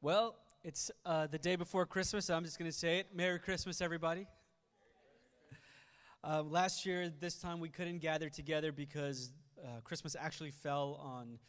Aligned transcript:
Well, 0.00 0.36
it's 0.62 0.92
uh, 1.04 1.26
the 1.26 1.38
day 1.38 1.56
before 1.56 1.84
Christmas, 1.84 2.26
so 2.26 2.34
I'm 2.34 2.44
just 2.44 2.56
going 2.56 2.70
to 2.70 2.76
say 2.76 3.00
it. 3.00 3.08
Merry 3.12 3.40
Christmas, 3.40 3.80
everybody. 3.80 4.28
Uh, 6.22 6.44
last 6.44 6.86
year, 6.86 7.12
this 7.18 7.34
time, 7.34 7.58
we 7.58 7.68
couldn't 7.68 7.98
gather 7.98 8.28
together 8.28 8.70
because 8.70 9.32
uh, 9.60 9.80
Christmas 9.82 10.14
actually 10.14 10.52
fell 10.52 11.00
on, 11.02 11.40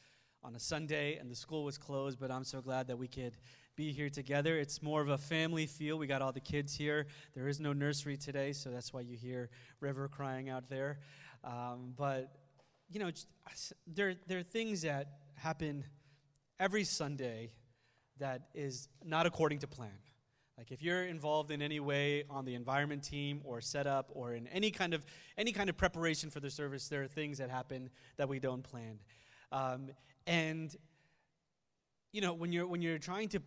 on 0.43 0.55
a 0.55 0.59
Sunday 0.59 1.17
and 1.17 1.29
the 1.29 1.35
school 1.35 1.63
was 1.63 1.77
closed, 1.77 2.19
but 2.19 2.31
I'm 2.31 2.43
so 2.43 2.59
glad 2.59 2.87
that 2.87 2.97
we 2.97 3.07
could 3.07 3.37
be 3.75 3.91
here 3.91 4.09
together. 4.09 4.57
It's 4.57 4.81
more 4.81 5.03
of 5.03 5.09
a 5.09 5.17
family 5.19 5.67
feel. 5.67 5.99
We 5.99 6.07
got 6.07 6.23
all 6.23 6.31
the 6.31 6.39
kids 6.39 6.73
here. 6.75 7.05
There 7.35 7.47
is 7.49 7.59
no 7.59 7.71
nursery 7.71 8.17
today, 8.17 8.53
so 8.53 8.71
that's 8.71 8.91
why 8.91 9.01
you 9.01 9.15
hear 9.15 9.51
River 9.79 10.07
crying 10.07 10.49
out 10.49 10.69
there. 10.69 10.97
Um, 11.43 11.93
but, 11.95 12.31
you 12.89 12.99
know, 12.99 13.11
there, 13.85 14.15
there 14.25 14.39
are 14.39 14.43
things 14.43 14.81
that 14.81 15.19
happen 15.35 15.83
every 16.59 16.83
Sunday 16.83 17.51
that 18.19 18.43
is 18.53 18.87
not 19.03 19.25
according 19.25 19.59
to 19.59 19.67
plan. 19.67 19.91
Like 20.57 20.71
if 20.71 20.81
you're 20.81 21.05
involved 21.05 21.51
in 21.51 21.61
any 21.61 21.79
way 21.79 22.25
on 22.29 22.43
the 22.43 22.53
environment 22.53 23.01
team 23.01 23.39
or 23.45 23.61
setup 23.61 24.09
or 24.13 24.33
in 24.33 24.45
any 24.47 24.71
kind 24.71 24.93
of 24.93 25.05
any 25.37 25.53
kind 25.53 25.69
of 25.69 25.77
preparation 25.77 26.29
for 26.29 26.41
the 26.41 26.49
service, 26.49 26.89
there 26.89 27.01
are 27.01 27.07
things 27.07 27.37
that 27.37 27.49
happen 27.49 27.89
that 28.17 28.27
we 28.27 28.39
don't 28.39 28.61
plan. 28.61 28.99
Um, 29.53 29.89
and 30.27 30.75
you 32.11 32.19
know 32.19 32.33
when 32.33 32.51
you're 32.51 32.67
when 32.67 32.81
you're 32.81 32.97
trying 32.97 33.29
to 33.29 33.41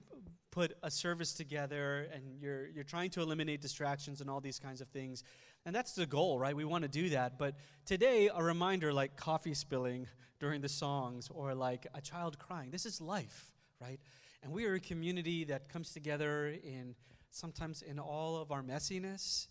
put 0.50 0.72
a 0.82 0.90
service 0.90 1.34
together 1.34 2.08
and 2.14 2.40
you're 2.40 2.68
you're 2.68 2.84
trying 2.84 3.10
to 3.10 3.20
eliminate 3.20 3.60
distractions 3.60 4.22
and 4.22 4.30
all 4.30 4.40
these 4.40 4.58
kinds 4.58 4.80
of 4.80 4.88
things, 4.88 5.22
and 5.66 5.74
that's 5.74 5.92
the 5.92 6.06
goal, 6.06 6.38
right? 6.38 6.56
We 6.56 6.64
want 6.64 6.82
to 6.82 6.88
do 6.88 7.10
that. 7.10 7.38
But 7.38 7.56
today, 7.84 8.30
a 8.34 8.42
reminder 8.42 8.90
like 8.90 9.16
coffee 9.16 9.54
spilling 9.54 10.06
during 10.40 10.62
the 10.62 10.68
songs 10.68 11.28
or 11.30 11.54
like 11.54 11.86
a 11.94 12.00
child 12.00 12.38
crying. 12.38 12.70
This 12.70 12.86
is 12.86 13.02
life, 13.02 13.52
right? 13.80 14.00
And 14.42 14.52
we 14.52 14.66
are 14.66 14.74
a 14.74 14.80
community 14.80 15.44
that 15.44 15.68
comes 15.68 15.92
together 15.92 16.48
in 16.48 16.96
sometimes 17.30 17.82
in 17.82 17.98
all 17.98 18.36
of 18.36 18.50
our 18.50 18.62
messiness, 18.62 19.46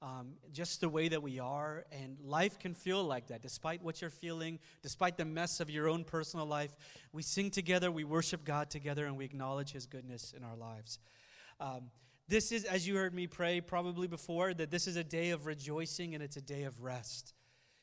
um, 0.00 0.34
just 0.52 0.80
the 0.80 0.88
way 0.88 1.08
that 1.08 1.22
we 1.22 1.40
are. 1.40 1.84
And 1.90 2.16
life 2.20 2.58
can 2.58 2.72
feel 2.72 3.02
like 3.02 3.26
that, 3.26 3.42
despite 3.42 3.82
what 3.82 4.00
you're 4.00 4.10
feeling, 4.10 4.60
despite 4.82 5.16
the 5.16 5.24
mess 5.24 5.58
of 5.58 5.68
your 5.68 5.88
own 5.88 6.04
personal 6.04 6.46
life. 6.46 6.74
We 7.12 7.22
sing 7.22 7.50
together, 7.50 7.90
we 7.90 8.04
worship 8.04 8.44
God 8.44 8.70
together, 8.70 9.06
and 9.06 9.16
we 9.16 9.24
acknowledge 9.24 9.72
His 9.72 9.86
goodness 9.86 10.32
in 10.36 10.44
our 10.44 10.56
lives. 10.56 11.00
Um, 11.58 11.90
this 12.28 12.52
is, 12.52 12.64
as 12.64 12.86
you 12.86 12.96
heard 12.96 13.14
me 13.14 13.26
pray 13.26 13.60
probably 13.60 14.06
before, 14.06 14.54
that 14.54 14.70
this 14.70 14.86
is 14.86 14.96
a 14.96 15.04
day 15.04 15.30
of 15.30 15.46
rejoicing 15.46 16.14
and 16.14 16.22
it's 16.22 16.36
a 16.36 16.42
day 16.42 16.64
of 16.64 16.80
rest. 16.82 17.34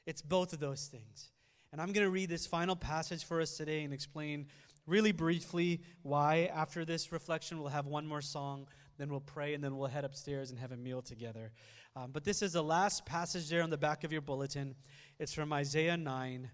It's 0.06 0.22
both 0.22 0.54
of 0.54 0.60
those 0.60 0.88
things. 0.88 1.30
And 1.72 1.82
I'm 1.82 1.92
going 1.92 2.06
to 2.06 2.12
read 2.12 2.30
this 2.30 2.46
final 2.46 2.76
passage 2.76 3.26
for 3.26 3.42
us 3.42 3.58
today 3.58 3.84
and 3.84 3.94
explain 3.94 4.48
really 4.86 5.12
briefly 5.12 5.82
why 6.02 6.50
after 6.54 6.84
this 6.86 7.12
reflection 7.12 7.60
we'll 7.60 7.70
have 7.70 7.86
one 7.86 8.06
more 8.06 8.22
song 8.22 8.68
then 8.98 9.10
we'll 9.10 9.20
pray 9.20 9.54
and 9.54 9.64
then 9.64 9.76
we'll 9.78 9.88
head 9.88 10.06
upstairs 10.06 10.52
and 10.52 10.60
have 10.60 10.72
a 10.72 10.78
meal 10.78 11.02
together. 11.02 11.52
Um, 11.96 12.12
but 12.12 12.24
this 12.24 12.42
is 12.42 12.54
the 12.54 12.64
last 12.64 13.06
passage 13.06 13.50
there 13.50 13.64
on 13.64 13.70
the 13.70 13.78
back 13.78 14.04
of 14.04 14.12
your 14.12 14.22
bulletin. 14.22 14.76
It's 15.20 15.34
from 15.34 15.54
isaiah 15.54 15.98
9 15.98 16.50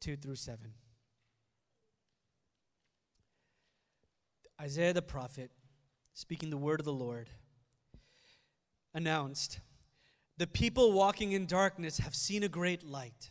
2 0.00 0.16
through 0.16 0.34
7 0.34 0.58
isaiah 4.60 4.92
the 4.92 5.00
prophet 5.00 5.52
speaking 6.12 6.50
the 6.50 6.56
word 6.56 6.80
of 6.80 6.84
the 6.84 6.92
lord 6.92 7.30
announced 8.92 9.60
the 10.38 10.46
people 10.48 10.90
walking 10.90 11.30
in 11.30 11.46
darkness 11.46 11.98
have 11.98 12.16
seen 12.16 12.42
a 12.42 12.48
great 12.48 12.84
light 12.84 13.30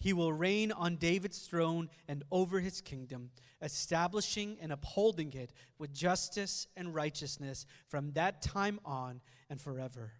he 0.00 0.12
will 0.12 0.32
reign 0.32 0.70
on 0.70 0.96
David's 0.96 1.40
throne 1.40 1.88
and 2.06 2.22
over 2.30 2.60
his 2.60 2.80
kingdom, 2.80 3.30
establishing 3.60 4.56
and 4.60 4.72
upholding 4.72 5.32
it 5.32 5.52
with 5.78 5.92
justice 5.92 6.68
and 6.76 6.94
righteousness 6.94 7.66
from 7.88 8.12
that 8.12 8.40
time 8.40 8.78
on 8.84 9.20
and 9.50 9.60
forever. 9.60 10.12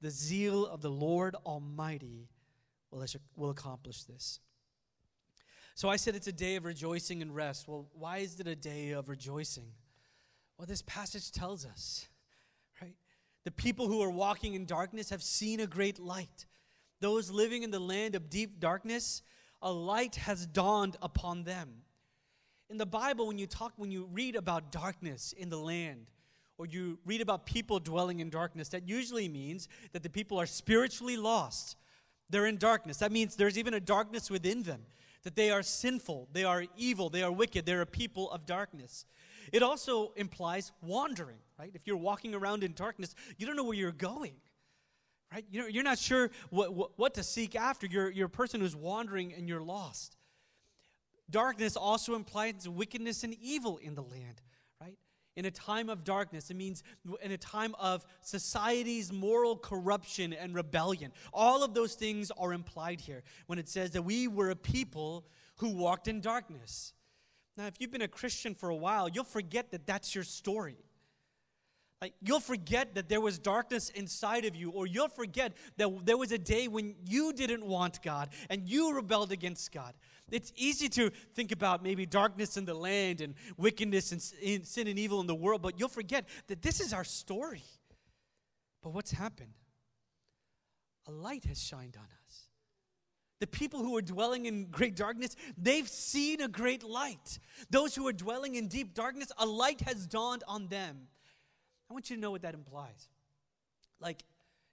The 0.00 0.10
zeal 0.10 0.64
of 0.64 0.80
the 0.80 0.90
Lord 0.90 1.34
Almighty 1.44 2.28
will, 2.90 3.50
accomplish 3.50 4.04
this. 4.04 4.40
So 5.74 5.88
I 5.88 5.96
said 5.96 6.14
it's 6.14 6.26
a 6.26 6.32
day 6.32 6.56
of 6.56 6.64
rejoicing 6.64 7.22
and 7.22 7.34
rest. 7.34 7.68
Well, 7.68 7.88
why 7.92 8.18
is 8.18 8.38
it 8.38 8.46
a 8.46 8.56
day 8.56 8.90
of 8.90 9.08
rejoicing? 9.08 9.72
Well, 10.56 10.66
this 10.66 10.82
passage 10.82 11.32
tells 11.32 11.64
us, 11.64 12.06
right? 12.80 12.94
The 13.44 13.50
people 13.50 13.88
who 13.88 14.02
are 14.02 14.10
walking 14.10 14.54
in 14.54 14.66
darkness 14.66 15.10
have 15.10 15.22
seen 15.22 15.60
a 15.60 15.66
great 15.66 15.98
light 15.98 16.46
those 17.00 17.30
living 17.30 17.62
in 17.62 17.70
the 17.70 17.80
land 17.80 18.14
of 18.14 18.30
deep 18.30 18.60
darkness, 18.60 19.22
a 19.62 19.72
light 19.72 20.16
has 20.16 20.46
dawned 20.46 20.96
upon 21.02 21.44
them. 21.44 21.68
In 22.68 22.78
the 22.78 22.86
Bible, 22.86 23.26
when 23.26 23.38
you 23.38 23.46
talk, 23.46 23.72
when 23.76 23.90
you 23.90 24.08
read 24.12 24.36
about 24.36 24.70
darkness 24.70 25.34
in 25.36 25.48
the 25.48 25.58
land, 25.58 26.06
or 26.56 26.66
you 26.66 26.98
read 27.06 27.20
about 27.20 27.46
people 27.46 27.80
dwelling 27.80 28.20
in 28.20 28.30
darkness, 28.30 28.68
that 28.68 28.86
usually 28.86 29.28
means 29.28 29.68
that 29.92 30.02
the 30.02 30.10
people 30.10 30.38
are 30.38 30.46
spiritually 30.46 31.16
lost. 31.16 31.76
They're 32.28 32.46
in 32.46 32.58
darkness. 32.58 32.98
That 32.98 33.12
means 33.12 33.34
there's 33.34 33.58
even 33.58 33.74
a 33.74 33.80
darkness 33.80 34.30
within 34.30 34.62
them, 34.62 34.82
that 35.24 35.36
they 35.36 35.50
are 35.50 35.62
sinful, 35.62 36.28
they 36.32 36.44
are 36.44 36.64
evil, 36.76 37.08
they 37.08 37.22
are 37.22 37.32
wicked, 37.32 37.66
they're 37.66 37.80
a 37.80 37.86
people 37.86 38.30
of 38.30 38.46
darkness. 38.46 39.04
It 39.52 39.62
also 39.62 40.12
implies 40.16 40.70
wandering, 40.82 41.38
right? 41.58 41.72
If 41.74 41.86
you're 41.86 41.96
walking 41.96 42.34
around 42.34 42.62
in 42.62 42.72
darkness, 42.74 43.14
you 43.36 43.46
don't 43.46 43.56
know 43.56 43.64
where 43.64 43.76
you're 43.76 43.90
going 43.90 44.34
right? 45.32 45.44
You're, 45.50 45.68
you're 45.68 45.84
not 45.84 45.98
sure 45.98 46.30
what, 46.50 46.74
what, 46.74 46.90
what 46.96 47.14
to 47.14 47.22
seek 47.22 47.54
after. 47.54 47.86
You're, 47.86 48.10
you're 48.10 48.26
a 48.26 48.30
person 48.30 48.60
who's 48.60 48.76
wandering 48.76 49.32
and 49.32 49.48
you're 49.48 49.62
lost. 49.62 50.16
Darkness 51.30 51.76
also 51.76 52.14
implies 52.14 52.68
wickedness 52.68 53.22
and 53.22 53.34
evil 53.40 53.78
in 53.78 53.94
the 53.94 54.02
land, 54.02 54.42
right? 54.80 54.98
In 55.36 55.44
a 55.44 55.50
time 55.50 55.88
of 55.88 56.02
darkness, 56.02 56.50
it 56.50 56.56
means 56.56 56.82
in 57.22 57.30
a 57.30 57.38
time 57.38 57.74
of 57.78 58.04
society's 58.20 59.12
moral 59.12 59.56
corruption 59.56 60.32
and 60.32 60.54
rebellion. 60.54 61.12
All 61.32 61.62
of 61.62 61.72
those 61.72 61.94
things 61.94 62.32
are 62.36 62.52
implied 62.52 63.00
here 63.00 63.22
when 63.46 63.58
it 63.58 63.68
says 63.68 63.92
that 63.92 64.02
we 64.02 64.26
were 64.26 64.50
a 64.50 64.56
people 64.56 65.24
who 65.58 65.68
walked 65.68 66.08
in 66.08 66.20
darkness. 66.20 66.94
Now, 67.56 67.66
if 67.66 67.74
you've 67.78 67.92
been 67.92 68.02
a 68.02 68.08
Christian 68.08 68.54
for 68.54 68.70
a 68.70 68.76
while, 68.76 69.08
you'll 69.08 69.24
forget 69.24 69.70
that 69.70 69.86
that's 69.86 70.14
your 70.14 70.24
story. 70.24 70.78
Like 72.00 72.14
you'll 72.22 72.40
forget 72.40 72.94
that 72.94 73.08
there 73.10 73.20
was 73.20 73.38
darkness 73.38 73.90
inside 73.90 74.46
of 74.46 74.56
you, 74.56 74.70
or 74.70 74.86
you'll 74.86 75.08
forget 75.08 75.52
that 75.76 75.90
there 76.04 76.16
was 76.16 76.32
a 76.32 76.38
day 76.38 76.66
when 76.66 76.94
you 77.04 77.32
didn't 77.32 77.64
want 77.64 78.02
God 78.02 78.30
and 78.48 78.66
you 78.66 78.94
rebelled 78.94 79.32
against 79.32 79.70
God. 79.70 79.92
It's 80.30 80.52
easy 80.56 80.88
to 80.90 81.10
think 81.34 81.52
about 81.52 81.82
maybe 81.82 82.06
darkness 82.06 82.56
in 82.56 82.64
the 82.64 82.74
land 82.74 83.20
and 83.20 83.34
wickedness 83.56 84.12
and 84.12 84.22
sin 84.66 84.86
and 84.86 84.98
evil 84.98 85.20
in 85.20 85.26
the 85.26 85.34
world, 85.34 85.60
but 85.60 85.78
you'll 85.78 85.88
forget 85.88 86.26
that 86.46 86.62
this 86.62 86.80
is 86.80 86.92
our 86.92 87.04
story. 87.04 87.64
But 88.82 88.94
what's 88.94 89.10
happened? 89.10 89.52
A 91.06 91.10
light 91.10 91.44
has 91.44 91.62
shined 91.62 91.96
on 91.98 92.04
us. 92.04 92.44
The 93.40 93.46
people 93.46 93.80
who 93.80 93.96
are 93.96 94.02
dwelling 94.02 94.46
in 94.46 94.66
great 94.66 94.96
darkness, 94.96 95.34
they've 95.58 95.88
seen 95.88 96.40
a 96.40 96.48
great 96.48 96.82
light. 96.82 97.38
Those 97.70 97.94
who 97.94 98.06
are 98.06 98.12
dwelling 98.12 98.54
in 98.54 98.68
deep 98.68 98.94
darkness, 98.94 99.32
a 99.36 99.46
light 99.46 99.80
has 99.82 100.06
dawned 100.06 100.44
on 100.46 100.68
them. 100.68 101.08
I 101.90 101.92
want 101.92 102.08
you 102.08 102.16
to 102.16 102.22
know 102.22 102.30
what 102.30 102.42
that 102.42 102.54
implies. 102.54 103.08
Like, 104.00 104.22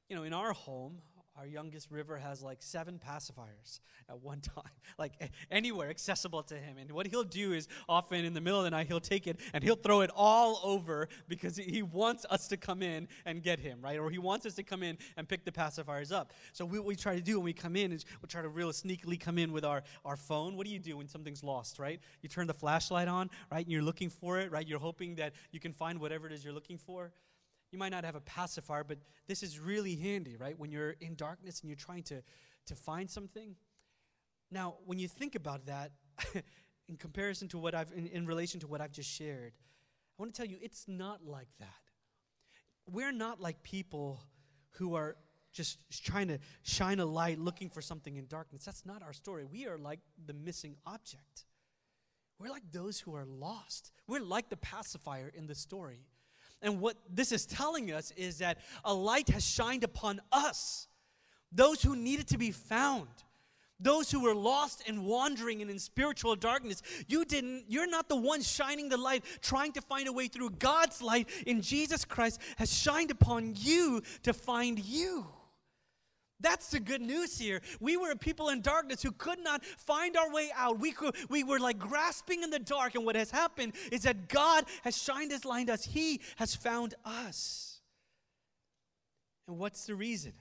you 0.08 0.16
know, 0.16 0.24
in 0.24 0.34
our 0.34 0.54
home, 0.54 1.00
our 1.38 1.46
youngest 1.46 1.92
river 1.92 2.18
has 2.18 2.42
like 2.42 2.58
seven 2.62 3.00
pacifiers 3.00 3.80
at 4.10 4.22
one 4.22 4.42
time, 4.56 4.64
like 4.98 5.14
anywhere 5.52 5.90
accessible 5.90 6.44
to 6.44 6.56
him. 6.56 6.78
And 6.78 6.92
what 6.92 7.08
he'll 7.08 7.24
do 7.24 7.54
is 7.54 7.68
often 7.88 8.26
in 8.26 8.34
the 8.34 8.42
middle 8.42 8.60
of 8.60 8.64
the 8.64 8.72
night, 8.72 8.88
he'll 8.88 9.00
take 9.00 9.28
it 9.28 9.40
and 9.54 9.64
he'll 9.64 9.76
throw 9.76 10.02
it 10.02 10.10
all 10.16 10.60
over 10.64 11.08
because 11.28 11.58
he 11.58 11.84
wants 11.84 12.26
us 12.30 12.48
to 12.48 12.58
come 12.58 12.82
in 12.82 13.08
and 13.26 13.44
get 13.44 13.60
him, 13.60 13.80
right? 13.82 14.00
Or 14.00 14.10
he 14.10 14.18
wants 14.18 14.46
us 14.46 14.56
to 14.56 14.64
come 14.64 14.84
in 14.84 14.98
and 15.16 15.28
pick 15.28 15.46
the 15.46 15.52
pacifiers 15.52 16.12
up. 16.12 16.34
So 16.54 16.66
what 16.66 16.86
we 16.86 16.96
try 16.96 17.16
to 17.16 17.22
do 17.22 17.38
when 17.40 17.46
we 17.46 17.54
come 17.54 17.76
in 17.76 17.92
is 17.92 18.06
we 18.22 18.28
try 18.28 18.42
to 18.42 18.50
real 18.50 18.72
sneakily 18.72 19.20
come 19.20 19.38
in 19.38 19.52
with 19.52 19.66
our, 19.66 19.84
our 20.06 20.18
phone. 20.18 20.56
What 20.56 20.66
do 20.66 20.74
you 20.74 20.80
do 20.80 20.98
when 20.98 21.08
something's 21.08 21.44
lost, 21.44 21.80
right? 21.80 22.00
You 22.22 22.30
turn 22.30 22.48
the 22.48 22.54
flashlight 22.54 23.08
on, 23.08 23.30
right? 23.52 23.66
And 23.66 23.72
you're 23.72 23.84
looking 23.84 24.10
for 24.10 24.40
it, 24.40 24.52
right? 24.52 24.68
You're 24.68 24.80
hoping 24.80 25.16
that 25.16 25.34
you 25.52 25.60
can 25.60 25.74
find 25.74 26.00
whatever 26.00 26.28
it 26.28 26.34
is 26.34 26.44
you're 26.44 26.54
looking 26.54 26.78
for. 26.78 27.12
You 27.72 27.80
might 27.80 27.90
not 27.90 28.06
have 28.06 28.16
a 28.16 28.22
pacifier, 28.22 28.84
but 28.84 29.00
this 29.28 29.44
is 29.44 29.60
really 29.60 29.96
handy, 29.96 30.38
right? 30.38 30.58
When 30.58 30.72
you're 30.72 30.92
in 31.02 31.16
darkness 31.16 31.62
and 31.62 31.70
you're 31.70 31.76
trying 31.76 32.04
to, 32.04 32.22
to 32.68 32.76
find 32.76 33.10
something. 33.10 33.56
Now, 34.52 34.76
when 34.86 35.00
you 35.00 35.08
think 35.08 35.36
about 35.36 35.66
that, 35.66 35.92
in 36.88 36.96
comparison 36.96 37.48
to 37.50 37.58
what 37.58 37.76
I've, 37.76 37.92
in, 37.92 38.08
in 38.08 38.26
relation 38.26 38.60
to 38.62 38.68
what 38.68 38.80
I've 38.80 38.94
just 38.94 39.10
shared, 39.10 39.54
I 40.18 40.24
want 40.24 40.34
to 40.34 40.38
tell 40.38 40.50
you 40.50 40.58
it's 40.62 40.86
not 40.88 41.26
like 41.26 41.50
that. 41.60 41.68
We're 42.90 43.12
not 43.12 43.42
like 43.42 43.62
people 43.64 44.22
who 44.72 44.96
are 44.96 45.18
just 45.52 45.80
trying 46.06 46.28
to 46.30 46.40
shine 46.64 47.00
a 47.00 47.06
light 47.06 47.40
looking 47.40 47.70
for 47.70 47.82
something 47.82 48.16
in 48.16 48.28
darkness. 48.28 48.64
That's 48.64 48.86
not 48.86 49.04
our 49.04 49.14
story. 49.14 49.44
We 49.44 49.66
are 49.68 49.78
like 49.78 50.00
the 50.26 50.34
missing 50.34 50.76
object. 50.86 51.46
We're 52.40 52.50
like 52.50 52.72
those 52.72 53.00
who 53.00 53.16
are 53.16 53.26
lost. 53.26 53.92
We're 54.08 54.22
like 54.22 54.50
the 54.50 54.58
pacifier 54.58 55.32
in 55.36 55.48
the 55.48 55.56
story. 55.56 56.06
And 56.62 56.82
what 56.82 56.98
this 57.10 57.32
is 57.32 57.46
telling 57.46 57.92
us 57.92 58.12
is 58.18 58.40
that 58.40 58.58
a 58.84 58.94
light 58.94 59.30
has 59.30 59.46
shined 59.46 59.84
upon 59.84 60.22
us, 60.32 60.88
those 61.52 61.82
who 61.82 61.96
needed 61.96 62.28
to 62.30 62.38
be 62.38 62.52
found. 62.52 63.08
Those 63.80 64.10
who 64.10 64.22
were 64.22 64.34
lost 64.34 64.82
and 64.88 65.06
wandering 65.06 65.62
and 65.62 65.70
in 65.70 65.78
spiritual 65.78 66.36
darkness, 66.36 66.82
you 67.08 67.24
didn't, 67.26 67.66
you're 67.68 67.88
not 67.88 68.10
the 68.10 68.16
one 68.16 68.42
shining 68.42 68.90
the 68.90 68.98
light, 68.98 69.24
trying 69.42 69.72
to 69.74 69.82
find 69.82 70.08
a 70.08 70.12
way 70.12 70.28
through. 70.28 70.50
God's 70.52 71.00
light 71.00 71.30
in 71.46 71.62
Jesus 71.62 72.04
Christ 72.04 72.42
has 72.58 72.76
shined 72.76 73.12
upon 73.12 73.54
you 73.56 74.02
to 74.24 74.34
find 74.34 74.80
you. 74.80 75.28
That's 76.40 76.70
the 76.70 76.80
good 76.80 77.02
news 77.02 77.40
here. 77.40 77.62
We 77.80 77.98
were 77.98 78.12
a 78.12 78.16
people 78.16 78.50
in 78.50 78.62
darkness 78.62 79.02
who 79.02 79.12
could 79.12 79.40
not 79.40 79.66
find 79.66 80.16
our 80.16 80.32
way 80.32 80.50
out. 80.56 80.80
We, 80.80 80.92
could, 80.92 81.16
we 81.30 81.44
were 81.44 81.60
like 81.60 81.80
grasping 81.80 82.44
in 82.44 82.52
the 82.52 82.60
dark, 82.60 82.96
and 82.96 83.06
what 83.06 83.16
has 83.16 83.32
happened 83.32 83.74
is 83.92 84.04
that 84.04 84.28
God 84.28 84.66
has 84.84 85.02
shined 85.02 85.32
his 85.32 85.46
light 85.46 85.70
on 85.70 85.74
us. 85.74 85.86
He 85.86 86.22
has 86.36 86.56
found 86.56 86.94
us. 87.04 87.82
And 89.48 89.58
what's 89.58 89.86
the 89.86 89.96
reason? 89.96 90.34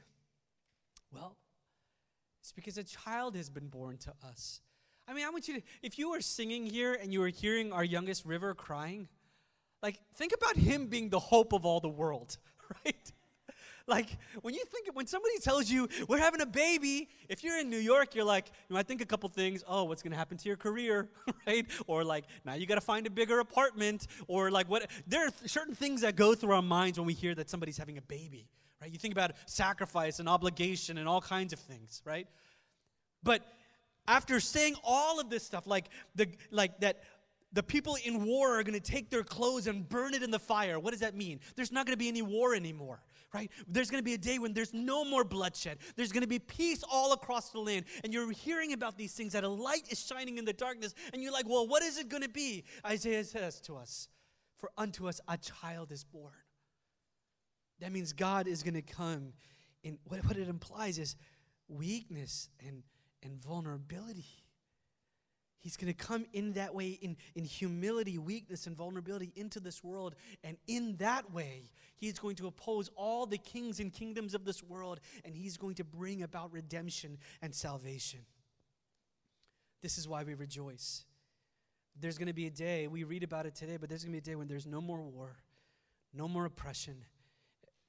Well, 1.12 1.36
it's 2.42 2.52
because 2.52 2.76
a 2.76 2.84
child 2.84 3.34
has 3.34 3.48
been 3.48 3.68
born 3.68 3.96
to 3.98 4.12
us. 4.28 4.60
I 5.08 5.14
mean, 5.14 5.24
I 5.24 5.30
want 5.30 5.48
you 5.48 5.54
to, 5.54 5.62
if 5.82 5.98
you 5.98 6.10
were 6.10 6.20
singing 6.20 6.66
here 6.66 6.92
and 6.92 7.12
you 7.12 7.20
were 7.20 7.28
hearing 7.28 7.72
our 7.72 7.84
youngest 7.84 8.26
river 8.26 8.54
crying, 8.54 9.08
like, 9.82 10.00
think 10.16 10.32
about 10.34 10.56
him 10.56 10.88
being 10.88 11.10
the 11.10 11.18
hope 11.18 11.52
of 11.52 11.64
all 11.64 11.80
the 11.80 11.88
world, 11.88 12.36
right? 12.84 13.12
Like 13.96 14.18
when 14.42 14.52
you 14.52 14.64
think 14.64 14.88
when 14.94 15.06
somebody 15.06 15.38
tells 15.38 15.70
you 15.70 15.88
we're 16.08 16.18
having 16.18 16.40
a 16.40 16.46
baby, 16.46 17.08
if 17.28 17.44
you're 17.44 17.58
in 17.58 17.70
New 17.70 17.78
York, 17.78 18.16
you're 18.16 18.24
like, 18.24 18.50
you 18.68 18.74
might 18.74 18.88
think 18.88 19.00
a 19.00 19.06
couple 19.06 19.28
things. 19.28 19.62
Oh, 19.66 19.84
what's 19.84 20.02
going 20.02 20.10
to 20.10 20.18
happen 20.18 20.36
to 20.38 20.48
your 20.48 20.56
career, 20.56 21.08
right? 21.46 21.64
Or 21.86 22.02
like 22.02 22.24
now 22.44 22.54
you 22.54 22.66
got 22.66 22.74
to 22.74 22.80
find 22.80 23.06
a 23.06 23.10
bigger 23.10 23.38
apartment, 23.38 24.08
or 24.26 24.50
like 24.50 24.68
what? 24.68 24.90
There 25.06 25.26
are 25.28 25.30
certain 25.46 25.74
things 25.74 26.00
that 26.00 26.16
go 26.16 26.34
through 26.34 26.52
our 26.52 26.62
minds 26.62 26.98
when 26.98 27.06
we 27.06 27.14
hear 27.14 27.34
that 27.36 27.48
somebody's 27.48 27.78
having 27.78 27.96
a 27.96 28.02
baby, 28.02 28.48
right? 28.82 28.90
You 28.90 28.98
think 28.98 29.14
about 29.14 29.32
sacrifice 29.46 30.18
and 30.18 30.28
obligation 30.28 30.98
and 30.98 31.08
all 31.08 31.20
kinds 31.20 31.52
of 31.52 31.60
things, 31.60 32.02
right? 32.04 32.26
But 33.22 33.42
after 34.08 34.40
saying 34.40 34.74
all 34.84 35.20
of 35.20 35.30
this 35.30 35.44
stuff, 35.44 35.66
like 35.66 35.90
the 36.16 36.28
like 36.50 36.80
that 36.80 37.04
the 37.56 37.62
people 37.62 37.96
in 38.04 38.24
war 38.24 38.58
are 38.58 38.62
going 38.62 38.78
to 38.78 38.92
take 38.92 39.10
their 39.10 39.24
clothes 39.24 39.66
and 39.66 39.88
burn 39.88 40.14
it 40.14 40.22
in 40.22 40.30
the 40.30 40.38
fire. 40.38 40.78
What 40.78 40.92
does 40.92 41.00
that 41.00 41.16
mean? 41.16 41.40
There's 41.56 41.72
not 41.72 41.86
going 41.86 41.94
to 41.94 41.98
be 41.98 42.08
any 42.08 42.22
war 42.22 42.54
anymore 42.54 43.00
right? 43.34 43.50
There's 43.68 43.90
going 43.90 44.00
to 44.00 44.04
be 44.04 44.14
a 44.14 44.18
day 44.18 44.38
when 44.38 44.54
there's 44.54 44.72
no 44.72 45.04
more 45.04 45.22
bloodshed. 45.22 45.78
There's 45.94 46.10
going 46.10 46.22
to 46.22 46.28
be 46.28 46.38
peace 46.38 46.82
all 46.90 47.12
across 47.12 47.50
the 47.50 47.58
land. 47.58 47.84
And 48.02 48.12
you're 48.14 48.30
hearing 48.30 48.72
about 48.72 48.96
these 48.96 49.12
things 49.12 49.34
that 49.34 49.44
a 49.44 49.48
light 49.48 49.82
is 49.90 50.04
shining 50.04 50.38
in 50.38 50.46
the 50.46 50.54
darkness. 50.54 50.94
And 51.12 51.22
you're 51.22 51.32
like, 51.32 51.46
well, 51.46 51.66
what 51.66 51.82
is 51.82 51.98
it 51.98 52.08
going 52.08 52.22
to 52.22 52.30
be? 52.30 52.64
Isaiah 52.86 53.24
says 53.24 53.60
to 53.62 53.76
us, 53.76 54.08
For 54.56 54.70
unto 54.78 55.06
us 55.06 55.20
a 55.28 55.36
child 55.36 55.92
is 55.92 56.02
born. 56.02 56.32
That 57.80 57.92
means 57.92 58.14
God 58.14 58.48
is 58.48 58.62
going 58.62 58.74
to 58.74 58.82
come. 58.82 59.34
In, 59.82 59.98
what, 60.04 60.24
what 60.24 60.36
it 60.38 60.48
implies 60.48 60.98
is 60.98 61.14
weakness 61.68 62.48
and, 62.66 62.82
and 63.22 63.38
vulnerability. 63.38 64.45
He's 65.66 65.76
going 65.76 65.92
to 65.92 65.98
come 65.98 66.26
in 66.32 66.52
that 66.52 66.76
way, 66.76 66.90
in, 67.02 67.16
in 67.34 67.42
humility, 67.42 68.18
weakness, 68.18 68.68
and 68.68 68.76
vulnerability 68.76 69.32
into 69.34 69.58
this 69.58 69.82
world. 69.82 70.14
And 70.44 70.56
in 70.68 70.94
that 70.98 71.32
way, 71.32 71.72
he's 71.96 72.20
going 72.20 72.36
to 72.36 72.46
oppose 72.46 72.88
all 72.94 73.26
the 73.26 73.36
kings 73.36 73.80
and 73.80 73.92
kingdoms 73.92 74.32
of 74.32 74.44
this 74.44 74.62
world, 74.62 75.00
and 75.24 75.34
he's 75.34 75.56
going 75.56 75.74
to 75.74 75.84
bring 75.84 76.22
about 76.22 76.52
redemption 76.52 77.18
and 77.42 77.52
salvation. 77.52 78.20
This 79.82 79.98
is 79.98 80.06
why 80.06 80.22
we 80.22 80.34
rejoice. 80.34 81.04
There's 82.00 82.16
going 82.16 82.28
to 82.28 82.32
be 82.32 82.46
a 82.46 82.50
day, 82.50 82.86
we 82.86 83.02
read 83.02 83.24
about 83.24 83.44
it 83.44 83.56
today, 83.56 83.76
but 83.76 83.88
there's 83.88 84.04
going 84.04 84.12
to 84.12 84.22
be 84.22 84.30
a 84.30 84.34
day 84.34 84.36
when 84.36 84.46
there's 84.46 84.66
no 84.68 84.80
more 84.80 85.02
war, 85.02 85.34
no 86.14 86.28
more 86.28 86.44
oppression, 86.44 86.94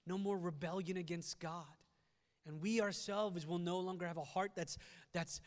no 0.07 0.17
more 0.17 0.39
rebellion 0.39 0.97
against 0.97 1.39
God. 1.39 1.65
And 2.47 2.59
we 2.59 2.81
ourselves 2.81 3.45
will 3.45 3.59
no 3.59 3.77
longer 3.77 4.07
have 4.07 4.17
a 4.17 4.23
heart 4.23 4.53
that's, 4.55 4.79
that's 5.13 5.41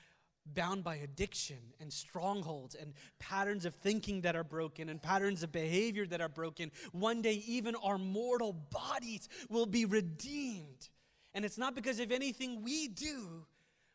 bound 0.55 0.85
by 0.85 0.97
addiction 0.97 1.59
and 1.81 1.93
strongholds 1.93 2.75
and 2.75 2.93
patterns 3.19 3.65
of 3.65 3.75
thinking 3.75 4.23
that 4.23 4.37
are 4.37 4.45
broken 4.45 4.89
and 4.89 5.03
patterns 5.03 5.43
of 5.43 5.53
behavior 5.53 6.07
that 6.07 6.21
are 6.21 6.29
broken. 6.29 6.71
One 6.93 7.23
day, 7.23 7.43
even 7.47 7.75
our 7.77 7.99
mortal 7.99 8.53
bodies 8.53 9.29
will 9.49 9.67
be 9.67 9.85
redeemed. 9.85 10.89
And 11.35 11.45
it's 11.45 11.59
not 11.59 11.75
because 11.75 12.01
of 12.01 12.11
anything 12.11 12.63
we 12.63 12.89
do, 12.89 13.47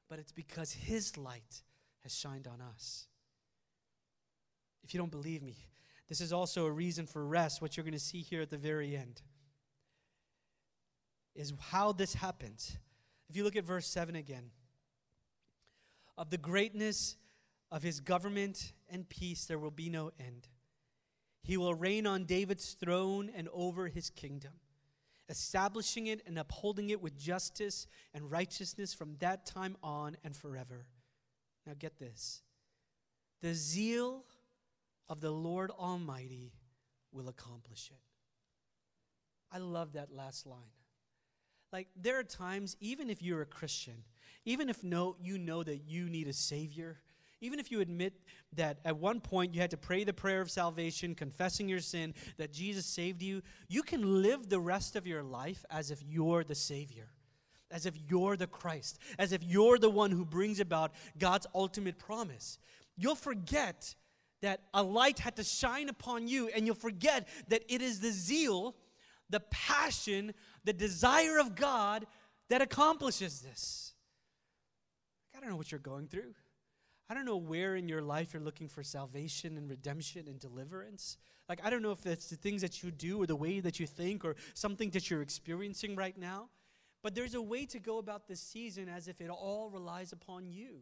but 0.10 0.20
it's 0.20 0.32
because 0.32 0.72
His 0.72 1.18
light 1.18 1.64
has 2.04 2.16
shined 2.16 2.48
on 2.48 2.62
us. 2.62 3.08
If 4.84 4.94
you 4.94 5.00
don't 5.00 5.12
believe 5.12 5.42
me, 5.42 5.58
this 6.08 6.22
is 6.22 6.32
also 6.32 6.66
a 6.66 6.72
reason 6.72 7.08
for 7.08 7.26
rest, 7.26 7.62
what 7.62 7.76
you're 7.76 7.84
going 7.84 7.94
to 7.94 8.00
see 8.00 8.22
here 8.22 8.42
at 8.42 8.50
the 8.50 8.58
very 8.58 8.96
end. 8.96 9.22
Is 11.36 11.52
how 11.72 11.92
this 11.92 12.14
happens. 12.14 12.78
If 13.30 13.36
you 13.36 13.44
look 13.44 13.56
at 13.56 13.66
verse 13.66 13.88
7 13.88 14.16
again, 14.16 14.52
of 16.18 16.30
the 16.30 16.38
greatness 16.38 17.18
of 17.72 17.84
his 17.84 18.00
government 18.00 18.74
and 18.90 19.08
peace, 19.08 19.46
there 19.46 19.60
will 19.60 19.72
be 19.72 19.90
no 19.90 20.12
end. 20.20 20.48
He 21.44 21.58
will 21.58 21.76
reign 21.76 22.08
on 22.08 22.26
David's 22.26 22.74
throne 22.74 23.30
and 23.36 23.48
over 23.54 23.88
his 23.88 24.10
kingdom, 24.10 24.54
establishing 25.30 26.08
it 26.08 26.22
and 26.26 26.40
upholding 26.40 26.90
it 26.90 27.02
with 27.02 27.18
justice 27.18 27.88
and 28.14 28.32
righteousness 28.32 28.94
from 28.94 29.16
that 29.20 29.46
time 29.46 29.78
on 29.84 30.18
and 30.24 30.36
forever. 30.36 30.88
Now, 31.66 31.74
get 31.78 31.98
this 31.98 32.42
the 33.42 33.54
zeal 33.54 34.24
of 35.08 35.22
the 35.22 35.32
Lord 35.32 35.70
Almighty 35.72 36.54
will 37.12 37.30
accomplish 37.30 37.92
it. 37.92 38.02
I 39.52 39.60
love 39.60 39.94
that 39.94 40.12
last 40.12 40.48
line. 40.48 40.72
Like, 41.76 41.90
there 42.02 42.18
are 42.18 42.24
times, 42.24 42.78
even 42.80 43.10
if 43.10 43.22
you're 43.22 43.42
a 43.42 43.46
Christian, 43.46 43.96
even 44.46 44.70
if 44.70 44.82
no, 44.82 45.18
you 45.20 45.38
know 45.38 45.62
that 45.62 45.82
you 45.86 46.08
need 46.08 46.30
a 46.30 46.32
Savior, 46.32 47.02
even 47.42 47.60
if 47.60 47.70
you 47.70 47.82
admit 47.82 48.14
that 48.54 48.78
at 48.86 48.96
one 48.96 49.20
point 49.20 49.54
you 49.54 49.60
had 49.60 49.72
to 49.72 49.78
pray 49.78 50.06
the 50.06 50.14
prayer 50.14 50.40
of 50.40 50.50
salvation, 50.50 51.16
confessing 51.16 51.68
your 51.68 51.82
sin, 51.82 52.14
that 52.38 52.54
Jesus 52.54 52.86
saved 52.86 53.22
you, 53.22 53.42
you 53.68 53.84
can 53.84 54.22
live 54.22 54.48
the 54.48 54.58
rest 54.58 54.96
of 54.96 55.06
your 55.06 55.22
life 55.22 55.66
as 55.70 55.92
if 55.92 56.02
you're 56.02 56.46
the 56.46 56.56
Savior, 56.56 57.10
as 57.70 57.86
if 57.86 57.94
you're 58.08 58.38
the 58.38 58.48
Christ, 58.48 58.98
as 59.20 59.34
if 59.34 59.44
you're 59.44 59.78
the 59.78 59.90
one 59.90 60.12
who 60.12 60.24
brings 60.24 60.62
about 60.62 60.94
God's 61.20 61.46
ultimate 61.54 62.00
promise. 62.00 62.58
You'll 62.96 63.16
forget 63.16 63.96
that 64.42 64.62
a 64.74 64.82
light 64.82 65.20
had 65.20 65.36
to 65.36 65.44
shine 65.44 65.90
upon 65.90 66.30
you, 66.30 66.48
and 66.56 66.66
you'll 66.66 66.76
forget 66.76 67.28
that 67.50 67.64
it 67.68 67.82
is 67.82 68.00
the 68.00 68.12
zeal, 68.12 68.78
the 69.30 69.42
passion, 69.52 70.34
the 70.66 70.74
desire 70.74 71.40
of 71.40 71.56
God 71.56 72.06
that 72.50 72.62
accomplishes 72.62 73.40
this. 73.42 73.94
I 75.36 75.40
don't 75.40 75.50
know 75.50 75.56
what 75.56 75.72
you're 75.72 75.80
going 75.80 76.08
through. 76.08 76.34
I 77.10 77.14
don't 77.14 77.26
know 77.26 77.38
where 77.38 77.76
in 77.76 77.88
your 77.88 78.02
life 78.02 78.34
you're 78.34 78.42
looking 78.42 78.68
for 78.68 78.82
salvation 78.82 79.58
and 79.58 79.70
redemption 79.70 80.28
and 80.28 80.40
deliverance. 80.40 81.18
Like, 81.48 81.62
I 81.64 81.70
don't 81.70 81.84
know 81.84 81.92
if 81.92 82.06
it's 82.06 82.30
the 82.30 82.36
things 82.36 82.62
that 82.64 82.82
you 82.82 82.90
do 82.90 83.22
or 83.22 83.28
the 83.28 83.36
way 83.36 83.60
that 83.60 83.80
you 83.80 83.86
think 83.86 84.26
or 84.26 84.36
something 84.56 84.90
that 84.92 85.10
you're 85.10 85.22
experiencing 85.22 85.96
right 85.96 86.18
now. 86.18 86.50
But 87.04 87.14
there's 87.14 87.36
a 87.36 87.42
way 87.42 87.68
to 87.68 87.80
go 87.80 88.00
about 88.00 88.28
this 88.28 88.40
season 88.40 88.90
as 88.90 89.08
if 89.08 89.22
it 89.22 89.30
all 89.30 89.70
relies 89.70 90.12
upon 90.12 90.48
you. 90.48 90.80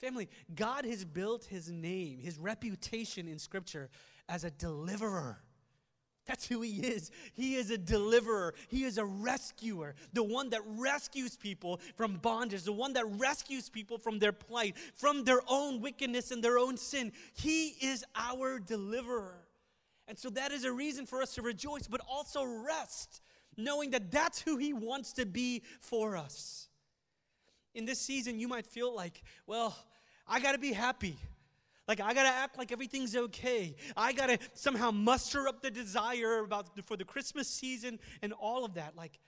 Family, 0.00 0.28
God 0.54 0.84
has 0.84 1.04
built 1.04 1.44
his 1.44 1.70
name, 1.70 2.20
his 2.20 2.38
reputation 2.38 3.26
in 3.26 3.40
Scripture 3.40 3.90
as 4.28 4.44
a 4.44 4.50
deliverer. 4.50 5.38
That's 6.26 6.46
who 6.46 6.62
he 6.62 6.80
is. 6.80 7.10
He 7.34 7.56
is 7.56 7.70
a 7.70 7.76
deliverer. 7.76 8.54
He 8.68 8.84
is 8.84 8.96
a 8.96 9.04
rescuer. 9.04 9.94
The 10.14 10.22
one 10.22 10.50
that 10.50 10.62
rescues 10.64 11.36
people 11.36 11.80
from 11.96 12.16
bondage, 12.16 12.62
the 12.62 12.72
one 12.72 12.94
that 12.94 13.04
rescues 13.18 13.68
people 13.68 13.98
from 13.98 14.18
their 14.18 14.32
plight, 14.32 14.76
from 14.94 15.24
their 15.24 15.42
own 15.48 15.80
wickedness 15.80 16.30
and 16.30 16.42
their 16.42 16.58
own 16.58 16.76
sin. 16.76 17.12
He 17.34 17.68
is 17.80 18.04
our 18.16 18.58
deliverer. 18.58 19.36
And 20.08 20.18
so 20.18 20.30
that 20.30 20.52
is 20.52 20.64
a 20.64 20.72
reason 20.72 21.06
for 21.06 21.20
us 21.22 21.34
to 21.34 21.42
rejoice, 21.42 21.86
but 21.86 22.00
also 22.08 22.44
rest, 22.44 23.20
knowing 23.56 23.90
that 23.90 24.10
that's 24.10 24.40
who 24.40 24.56
he 24.56 24.72
wants 24.72 25.12
to 25.14 25.26
be 25.26 25.62
for 25.80 26.16
us. 26.16 26.68
In 27.74 27.84
this 27.84 28.00
season, 28.00 28.38
you 28.38 28.48
might 28.48 28.66
feel 28.66 28.94
like, 28.94 29.22
well, 29.46 29.76
I 30.26 30.40
got 30.40 30.52
to 30.52 30.58
be 30.58 30.72
happy. 30.72 31.18
Like 31.86 32.00
I 32.00 32.14
gotta 32.14 32.28
act 32.28 32.56
like 32.56 32.72
everything's 32.72 33.14
okay. 33.14 33.76
I 33.96 34.12
gotta 34.12 34.38
somehow 34.54 34.90
muster 34.90 35.46
up 35.46 35.60
the 35.60 35.70
desire 35.70 36.40
about 36.40 36.68
for 36.86 36.96
the 36.96 37.04
Christmas 37.04 37.48
season 37.48 37.98
and 38.22 38.32
all 38.32 38.64
of 38.64 38.74
that. 38.74 38.96
Like 38.96 39.18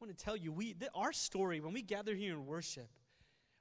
I 0.00 0.04
want 0.04 0.16
to 0.16 0.24
tell 0.24 0.36
you, 0.36 0.52
we 0.52 0.74
our 0.94 1.12
story 1.12 1.60
when 1.60 1.74
we 1.74 1.82
gather 1.82 2.14
here 2.14 2.32
in 2.32 2.46
worship, 2.46 2.88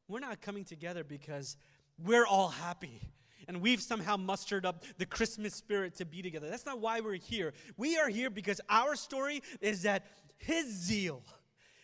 we're 0.07 0.19
not 0.19 0.41
coming 0.41 0.63
together 0.63 1.03
because 1.03 1.57
we're 1.97 2.25
all 2.25 2.49
happy 2.49 3.01
and 3.47 3.61
we've 3.61 3.81
somehow 3.81 4.17
mustered 4.17 4.65
up 4.65 4.83
the 4.97 5.05
Christmas 5.05 5.53
spirit 5.53 5.95
to 5.95 6.05
be 6.05 6.21
together. 6.21 6.49
That's 6.49 6.65
not 6.65 6.79
why 6.79 7.01
we're 7.01 7.15
here. 7.15 7.53
We 7.75 7.97
are 7.97 8.09
here 8.09 8.29
because 8.29 8.61
our 8.69 8.95
story 8.95 9.41
is 9.61 9.83
that 9.83 10.05
His 10.37 10.67
zeal, 10.67 11.23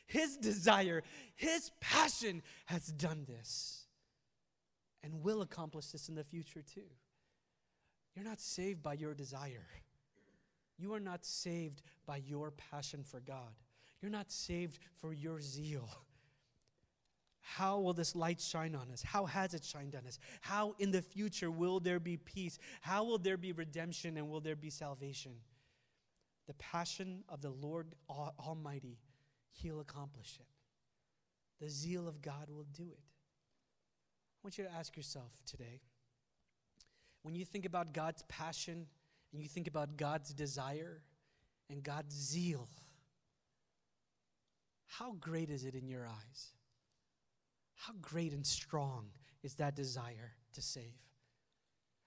His 0.08 0.38
desire, 0.38 1.04
His 1.36 1.72
passion 1.82 2.42
has 2.66 2.88
done 2.88 3.26
this 3.28 3.83
and 5.04 5.22
will 5.22 5.42
accomplish 5.42 5.88
this 5.88 6.10
in 6.10 6.16
the 6.16 6.24
future 6.24 6.62
too. 6.62 6.90
You're 8.16 8.26
not 8.26 8.40
saved 8.40 8.82
by 8.82 8.94
your 8.94 9.14
desire. 9.14 9.68
You 10.78 10.94
are 10.94 11.00
not 11.00 11.26
saved 11.26 11.82
by 12.06 12.18
your 12.18 12.52
passion 12.52 13.04
for 13.04 13.20
God. 13.20 13.60
You're 14.02 14.12
not 14.12 14.32
saved 14.32 14.80
for 14.98 15.14
your 15.14 15.40
zeal. 15.42 15.90
How 17.42 17.80
will 17.80 17.94
this 17.94 18.16
light 18.16 18.40
shine 18.40 18.74
on 18.76 18.90
us? 18.92 19.04
How 19.04 19.26
has 19.26 19.54
it 19.54 19.64
shined 19.64 19.96
on 19.96 20.08
us? 20.08 20.18
How 20.42 20.76
in 20.80 20.92
the 20.92 21.02
future 21.02 21.52
will 21.52 21.80
there 21.80 22.00
be 22.00 22.18
peace? 22.18 22.58
How 22.82 23.04
will 23.04 23.18
there 23.18 23.38
be 23.38 23.52
redemption 23.52 24.18
and 24.18 24.30
will 24.30 24.40
there 24.40 24.56
be 24.56 24.70
salvation? 24.70 25.34
The 26.48 26.54
passion 26.56 27.24
of 27.30 27.42
the 27.42 27.50
Lord 27.50 27.96
Almighty, 28.10 28.98
He'll 29.52 29.82
accomplish 29.82 30.38
it. 30.40 30.48
The 31.64 31.70
zeal 31.70 32.08
of 32.08 32.22
God 32.22 32.50
will 32.50 32.66
do 32.76 32.92
it. 32.92 33.13
I 34.44 34.46
want 34.46 34.58
you 34.58 34.66
to 34.66 34.74
ask 34.74 34.98
yourself 34.98 35.32
today 35.46 35.80
when 37.22 37.34
you 37.34 37.46
think 37.46 37.66
about 37.66 37.94
God's 37.94 38.24
passion 38.24 38.88
and 39.32 39.42
you 39.42 39.48
think 39.48 39.70
about 39.70 39.96
God's 39.96 40.34
desire 40.34 41.02
and 41.70 41.82
God's 41.82 42.14
zeal, 42.14 42.68
how 44.86 45.14
great 45.22 45.50
is 45.50 45.64
it 45.64 45.76
in 45.76 45.88
your 45.88 46.06
eyes? 46.06 46.52
How 47.76 47.94
great 48.02 48.34
and 48.34 48.46
strong 48.46 49.06
is 49.44 49.56
that 49.56 49.78
desire 49.78 50.34
to 50.56 50.62
save? 50.62 51.00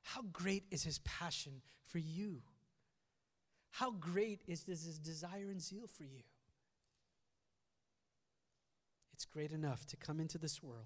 How 0.02 0.20
great 0.30 0.64
is 0.70 0.84
his 0.84 0.98
passion 0.98 1.62
for 1.86 1.98
you? 1.98 2.42
How 3.70 3.92
great 3.92 4.42
is 4.46 4.64
this 4.64 4.84
his 4.84 4.98
desire 4.98 5.48
and 5.50 5.62
zeal 5.62 5.86
for 5.86 6.04
you? 6.04 6.22
It's 9.14 9.24
great 9.24 9.52
enough 9.52 9.86
to 9.86 9.96
come 9.96 10.20
into 10.20 10.36
this 10.36 10.62
world 10.62 10.84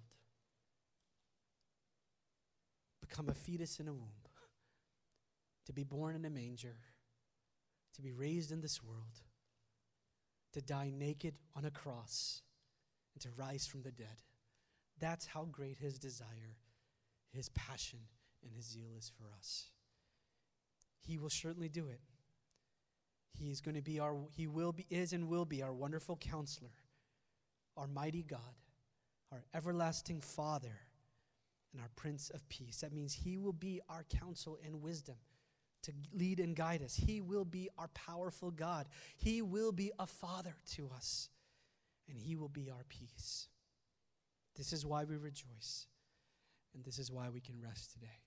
become 3.10 3.28
a 3.28 3.34
fetus 3.34 3.80
in 3.80 3.88
a 3.88 3.92
womb, 3.92 4.22
to 5.66 5.72
be 5.72 5.82
born 5.82 6.14
in 6.14 6.24
a 6.24 6.30
manger, 6.30 6.76
to 7.94 8.02
be 8.02 8.12
raised 8.12 8.52
in 8.52 8.60
this 8.60 8.82
world, 8.82 9.22
to 10.52 10.62
die 10.62 10.92
naked 10.94 11.34
on 11.56 11.64
a 11.64 11.70
cross, 11.70 12.42
and 13.14 13.22
to 13.22 13.28
rise 13.36 13.66
from 13.66 13.82
the 13.82 13.90
dead. 13.90 14.22
That's 14.98 15.26
how 15.26 15.44
great 15.44 15.78
his 15.78 15.98
desire, 15.98 16.58
his 17.32 17.48
passion, 17.50 18.00
and 18.44 18.52
his 18.52 18.66
zeal 18.66 18.92
is 18.96 19.10
for 19.18 19.24
us. 19.36 19.70
He 21.00 21.18
will 21.18 21.30
certainly 21.30 21.68
do 21.68 21.88
it. 21.88 22.00
He 23.38 23.50
is 23.50 23.60
going 23.60 23.74
to 23.74 23.82
be 23.82 23.98
our 23.98 24.16
he 24.36 24.46
will 24.46 24.72
be 24.72 24.86
is 24.90 25.12
and 25.12 25.28
will 25.28 25.44
be 25.46 25.62
our 25.62 25.72
wonderful 25.72 26.16
counselor, 26.16 26.74
our 27.76 27.86
mighty 27.86 28.22
God, 28.22 28.54
our 29.32 29.44
everlasting 29.54 30.20
Father 30.20 30.78
and 31.72 31.80
our 31.80 31.90
Prince 31.96 32.30
of 32.30 32.48
Peace. 32.48 32.78
That 32.80 32.92
means 32.92 33.14
He 33.14 33.38
will 33.38 33.52
be 33.52 33.80
our 33.88 34.04
counsel 34.04 34.58
and 34.64 34.82
wisdom 34.82 35.16
to 35.82 35.92
lead 36.12 36.40
and 36.40 36.54
guide 36.54 36.82
us. 36.82 36.94
He 36.94 37.20
will 37.20 37.44
be 37.44 37.68
our 37.78 37.88
powerful 37.88 38.50
God. 38.50 38.88
He 39.16 39.42
will 39.42 39.72
be 39.72 39.92
a 39.98 40.06
Father 40.06 40.56
to 40.72 40.90
us, 40.94 41.28
and 42.08 42.18
He 42.18 42.36
will 42.36 42.48
be 42.48 42.70
our 42.70 42.84
peace. 42.88 43.48
This 44.56 44.72
is 44.72 44.84
why 44.84 45.04
we 45.04 45.16
rejoice, 45.16 45.86
and 46.74 46.84
this 46.84 46.98
is 46.98 47.10
why 47.10 47.28
we 47.30 47.40
can 47.40 47.60
rest 47.62 47.92
today. 47.92 48.20